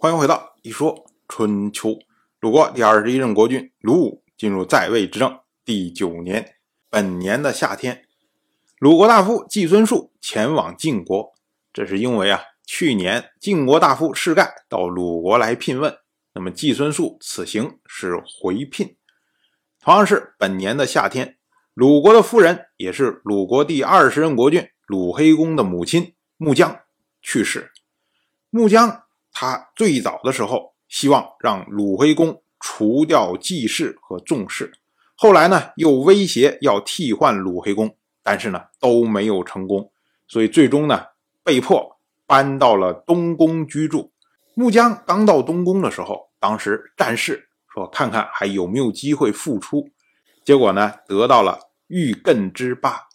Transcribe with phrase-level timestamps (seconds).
[0.00, 1.98] 欢迎回到一说春秋。
[2.38, 6.54] 鲁国第二十一任国君鲁武进入在位执政第九年，
[6.88, 8.04] 本年的夏天，
[8.78, 11.34] 鲁国大夫季孙树前往晋国。
[11.72, 15.98] 这是因为啊，去年晋国大夫士盖到鲁国来聘问，
[16.32, 18.94] 那么季孙树此行是回聘。
[19.80, 21.38] 同样是本年的夏天，
[21.74, 26.82] 鲁国的夫人也是鲁国第二十任国君鲁黑公的母亲穆姜
[27.20, 27.72] 去世。
[28.50, 29.02] 穆姜。
[29.40, 34.72] 他最早的时候希望让鲁惠公除掉季氏和仲氏，
[35.14, 39.92] 后来呢又威胁要替换鲁惠公，但是呢都没有成功，
[40.26, 41.04] 所以最终呢
[41.44, 44.10] 被迫搬到了东宫居住。
[44.54, 49.88] 穆姜刚到东宫的时候，当时战事说看看还有没有机会复出，
[50.44, 53.06] 结果呢得到了玉艮之八。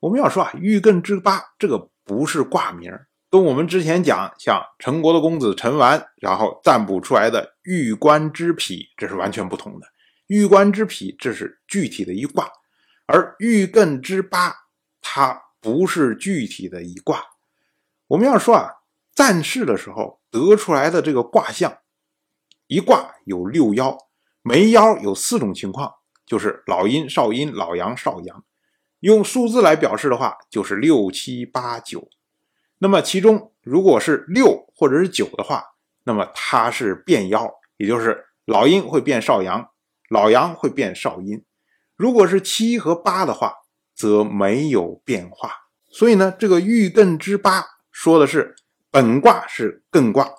[0.00, 2.92] 我们要说啊，玉艮之八这个不是挂名。
[3.36, 9.86] 跟我们之前讲，像陈国的公子陈完，然后占卜出来的玉关之匹，这是完全不同的。
[10.28, 12.50] 玉关之匹，这是具体的一卦，
[13.04, 14.54] 而玉艮之八，
[15.02, 17.22] 它不是具体的一卦。
[18.06, 18.70] 我们要说啊，
[19.14, 21.76] 战事的时候得出来的这个卦象，
[22.68, 23.98] 一卦有六爻，
[24.40, 25.92] 每爻有四种情况，
[26.24, 28.42] 就是老阴、少阴、老阳、少阳。
[29.00, 32.08] 用数字来表示的话，就是六七八九。
[32.78, 35.64] 那么其中如果是六或者是九的话，
[36.04, 39.70] 那么它是变爻，也就是老阴会变少阳，
[40.10, 41.42] 老阳会变少阴。
[41.96, 43.54] 如果是七和八的话，
[43.94, 45.50] 则没有变化。
[45.90, 48.54] 所以呢，这个遇艮之八说的是
[48.90, 50.30] 本卦是艮卦，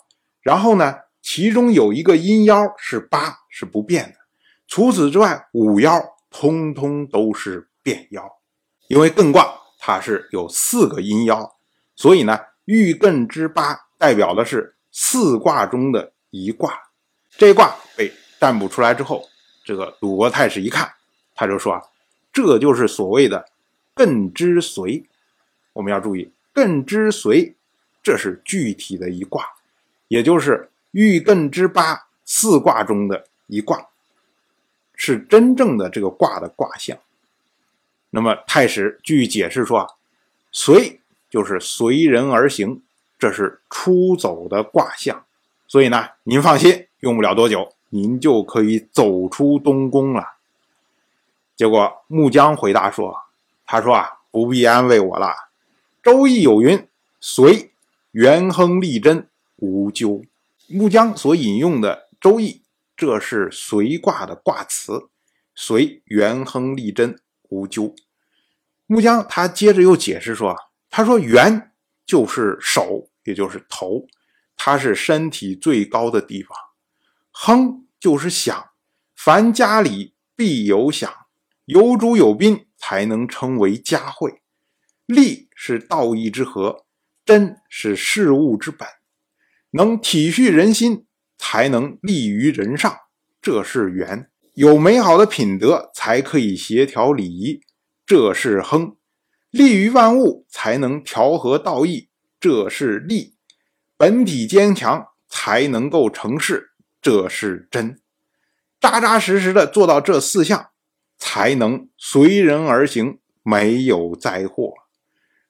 [0.41, 4.13] 然后呢，其中有一个阴爻是八，是不变的。
[4.67, 5.99] 除此之外，五爻
[6.29, 8.21] 通通都是变爻，
[8.87, 11.56] 因为艮卦它是有四个阴爻。
[11.97, 16.79] 所以呢，玉艮之八代表的是四卦中的一卦。
[17.31, 19.27] 这卦被占卜出来之后，
[19.65, 20.89] 这个鲁国太史一看，
[21.33, 21.81] 他就说啊，
[22.31, 23.43] 这就是所谓的
[23.95, 25.03] 艮之随。
[25.73, 27.55] 我们要注意，艮之随，
[28.03, 29.43] 这是具体的一卦，
[30.07, 33.87] 也就是玉艮之八四卦中的一卦，
[34.93, 36.95] 是真正的这个卦的卦象。
[38.11, 39.87] 那么太史据解释说啊，
[40.51, 41.01] 随。
[41.29, 42.81] 就是随人而行，
[43.19, 45.25] 这是出走的卦象，
[45.67, 50.23] 所以呢，您放心，用不了多久，您就可以走出东宫了。
[51.55, 53.13] 结果穆姜回答说
[53.65, 55.33] ：“他说啊，不必安慰我了。
[56.01, 56.87] 周易有云，
[57.19, 57.71] 随
[58.11, 59.27] 元亨利贞，
[59.57, 60.23] 无咎。
[60.67, 62.61] 穆姜所引用的周易，
[62.95, 65.09] 这是随卦的卦辞，
[65.53, 67.93] 随元亨利贞，无咎。
[68.85, 70.55] 穆姜他接着又解释说。”
[70.89, 71.71] 他说：“元
[72.05, 74.07] 就是手，也就是头，
[74.55, 76.57] 它是身体最高的地方。
[77.31, 78.69] 亨就是享，
[79.15, 81.13] 凡家里必有享，
[81.65, 84.41] 有主有宾才能称为家会。
[85.05, 86.85] 利是道义之和，
[87.23, 88.87] 真是事物之本，
[89.71, 91.05] 能体恤人心，
[91.37, 92.97] 才能利于人上，
[93.41, 94.29] 这是元。
[94.53, 97.61] 有美好的品德，才可以协调礼仪，
[98.05, 98.95] 这是亨。”
[99.49, 102.09] 利于万物，才能调和道义，
[102.39, 103.33] 这是利；
[103.95, 106.71] 本体坚强，才能够成事，
[107.01, 107.99] 这是真。
[108.79, 110.69] 扎扎实实的做到这四项，
[111.17, 114.73] 才能随人而行，没有灾祸。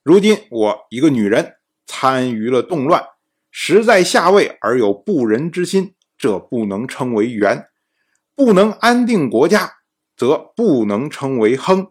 [0.03, 3.03] 如今我一个女人参与了动乱，
[3.51, 7.63] 实在下位而有不仁之心，这不能称为元；
[8.35, 9.73] 不能安定国家，
[10.15, 11.87] 则不能称为亨。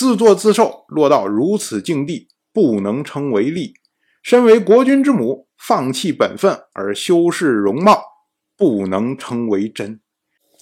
[0.00, 3.74] 自作自受，落到如此境地，不能称为利；
[4.22, 8.02] 身为国君之母，放弃本分而修饰容貌，
[8.56, 10.00] 不能称为真。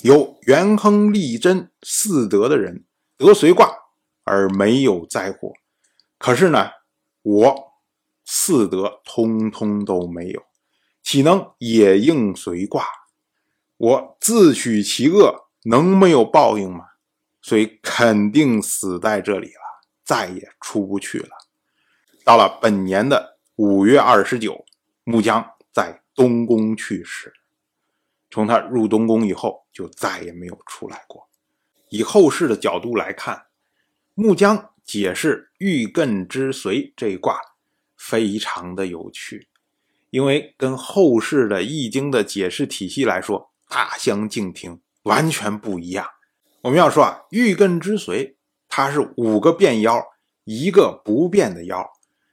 [0.02, 2.84] 有元亨利贞四德的人
[3.16, 3.70] 得随卦
[4.24, 5.52] 而没有灾祸，
[6.18, 6.70] 可是呢，
[7.22, 7.54] 我
[8.24, 10.42] 四德通通都没有，
[11.04, 12.84] 岂能也应随卦？
[13.76, 15.32] 我自取其恶，
[15.66, 16.86] 能没有报应吗？
[17.48, 21.30] 所以肯定死在这里了，再也出不去了。
[22.22, 24.66] 到了本年的五月二十九，
[25.04, 25.42] 穆姜
[25.72, 27.32] 在东宫去世。
[28.30, 31.26] 从他入东宫以后，就再也没有出来过。
[31.88, 33.46] 以后世的角度来看，
[34.12, 37.40] 穆姜解释玉艮之随这一卦，
[37.96, 39.48] 非常的有趣，
[40.10, 46.06] 因为跟后世的易经的解释体系来说，大相径庭，完全不一样。
[46.62, 48.36] 我们要说啊，玉艮之随，
[48.68, 50.02] 它是五个变爻，
[50.44, 51.86] 一个不变的爻。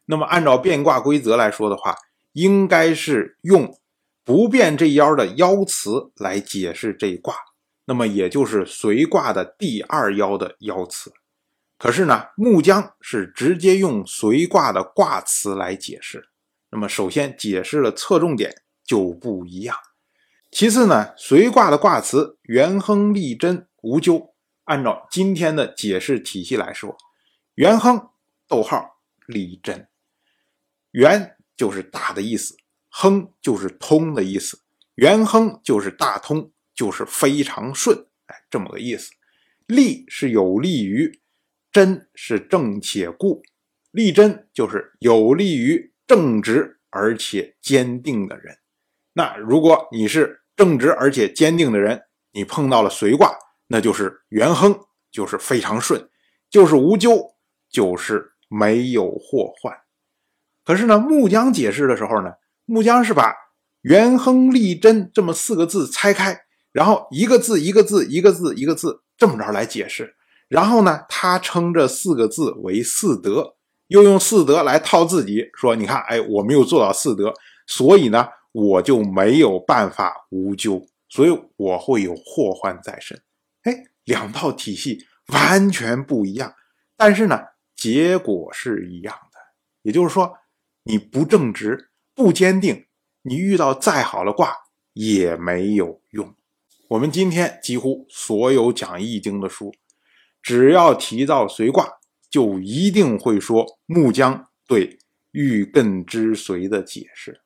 [0.06, 1.96] 那么按照变卦规则来说的话，
[2.34, 3.78] 应该是用
[4.24, 7.36] 不变这爻的爻辞来解释这一卦，
[7.86, 11.14] 那么也就是随卦的第二爻的爻辞。
[11.78, 16.30] 可是呢，木姜是直接用随卦的卦辞来解释。
[16.72, 19.76] 那么首先解释了侧重点就不一样。
[20.52, 24.34] 其次呢，随卦的卦辞元亨利贞无咎。
[24.64, 26.98] 按照今天的解释体系来说，
[27.54, 28.10] 元亨
[28.48, 28.98] 逗号
[29.28, 29.88] 利贞，
[30.90, 32.58] 元就是大的意思，
[32.90, 34.60] 亨就是通的意思，
[34.96, 39.12] 元亨就是大通，就是非常顺，哎，这么个意思。
[39.68, 41.22] 利是有利于。
[41.72, 43.44] 真是正且固，
[43.92, 48.60] 立真就是有利于正直而且坚定的人。
[49.12, 53.38] 那如果你是正直而且坚定的人，你碰到了随卦，
[53.68, 54.80] 那就是元亨，
[55.12, 56.10] 就是非常顺，
[56.50, 57.36] 就是无咎，
[57.70, 59.76] 就是没有祸患。
[60.64, 62.34] 可是呢，木姜解释的时候呢，
[62.66, 63.34] 木姜是把
[63.82, 66.42] 元亨利贞这么四个字拆开，
[66.72, 70.16] 然后一个字一个字一个字一个字这么着来解释。
[70.48, 73.56] 然后呢，他称这四个字为四德，
[73.88, 77.34] 又用四德来套自己，说：“你看，哎，我没有做到四德，
[77.66, 83.20] 所以呢，我就没有办法无咎，所以我会有祸患在身。”
[83.66, 86.56] 哎，两套体系完全不一样，
[86.96, 87.40] 但是呢，
[87.76, 89.40] 结果是一样的。
[89.82, 90.38] 也就是说，
[90.84, 92.86] 你不正直、不坚定，
[93.24, 94.56] 你遇到再好的卦
[94.94, 96.34] 也没有用。
[96.90, 99.74] 我们今天几乎所有讲易经的书。
[100.42, 101.88] 只要提到随卦，
[102.30, 105.00] 就一定会说木姜对
[105.32, 107.42] 欲艮之随的解释，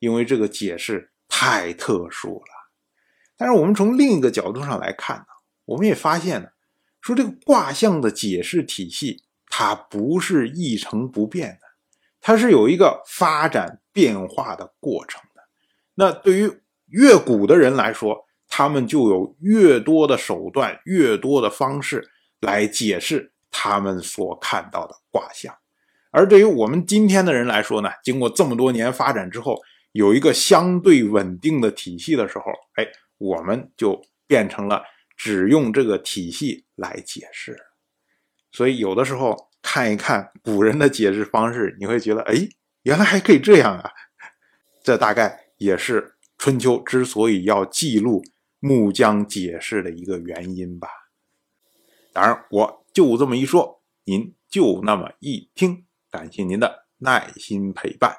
[0.00, 2.72] 因为这个解释太特殊了。
[3.36, 5.24] 但是我们从另一个角度上来看呢，
[5.70, 6.48] 我们也发现呢，
[7.00, 11.66] 说这个卦象的解释体系，它不是一成不变的，
[12.20, 15.42] 它是有一个发展变化的过程的。
[15.94, 22.10] 那对于越古的人来说，他们就有越多的手段，越多的方式。
[22.40, 25.54] 来解释他们所看到的卦象，
[26.10, 29.60] 而对于我们今天的人来说呢，经过这么多年发展之后，
[29.92, 32.44] 有一个相对稳定的体系的时候，
[32.76, 32.88] 哎，
[33.18, 34.82] 我们就变成了
[35.22, 37.54] 只用这个体系来解释。
[38.50, 42.48] 所以有的时候看一看古人的解释方式，你会觉得，哎，
[42.84, 43.90] 原来还可以这样啊！
[44.82, 48.22] 这大概也是春秋之所以要记录
[48.60, 50.88] 木姜解释的一个原因吧。
[52.14, 58.16] 当然，我就这么一说，您就那么一听，感谢您的耐心陪伴。